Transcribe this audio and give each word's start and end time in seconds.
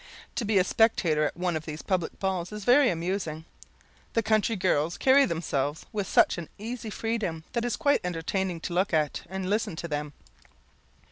To 0.37 0.45
be 0.45 0.57
a 0.57 0.63
spectator 0.63 1.25
at 1.25 1.37
one 1.37 1.55
of 1.55 1.65
these 1.65 1.83
public 1.83 2.19
balls 2.19 2.51
is 2.51 2.63
very 2.65 2.89
amusing. 2.89 3.45
The 4.13 4.23
country 4.23 4.55
girls 4.55 4.97
carry 4.97 5.25
themselves 5.25 5.85
with 5.93 6.07
such 6.07 6.39
an 6.39 6.49
easy 6.57 6.89
freedom, 6.89 7.43
that 7.53 7.63
it 7.63 7.67
is 7.67 7.75
quite 7.75 8.01
entertaining 8.03 8.61
to 8.61 8.73
look 8.73 8.95
at 8.95 9.21
and 9.29 9.47
listen 9.47 9.75
to 9.75 9.87
them. 9.87 10.13